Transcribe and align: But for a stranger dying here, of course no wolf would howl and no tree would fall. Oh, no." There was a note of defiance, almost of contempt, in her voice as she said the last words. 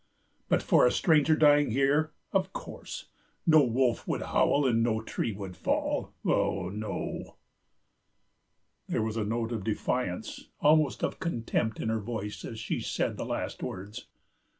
But 0.49 0.63
for 0.63 0.83
a 0.87 0.91
stranger 0.91 1.35
dying 1.35 1.69
here, 1.69 2.11
of 2.33 2.53
course 2.53 3.09
no 3.45 3.63
wolf 3.63 4.07
would 4.07 4.23
howl 4.23 4.65
and 4.65 4.81
no 4.81 4.99
tree 4.99 5.31
would 5.31 5.55
fall. 5.55 6.11
Oh, 6.25 6.69
no." 6.69 7.35
There 8.89 9.03
was 9.03 9.15
a 9.15 9.23
note 9.23 9.51
of 9.51 9.63
defiance, 9.63 10.49
almost 10.59 11.03
of 11.03 11.19
contempt, 11.19 11.79
in 11.79 11.89
her 11.89 11.99
voice 12.01 12.43
as 12.43 12.57
she 12.59 12.79
said 12.79 13.15
the 13.15 13.25
last 13.25 13.61
words. 13.61 14.07